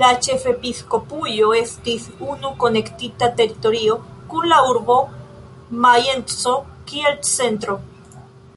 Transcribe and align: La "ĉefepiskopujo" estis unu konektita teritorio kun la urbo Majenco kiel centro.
La 0.00 0.08
"ĉefepiskopujo" 0.24 1.46
estis 1.60 2.04
unu 2.34 2.50
konektita 2.64 3.30
teritorio 3.40 3.96
kun 4.34 4.52
la 4.54 4.60
urbo 4.74 5.00
Majenco 5.86 6.56
kiel 6.92 7.20
centro. 7.34 7.80